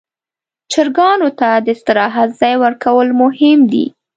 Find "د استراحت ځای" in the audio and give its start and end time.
1.65-2.55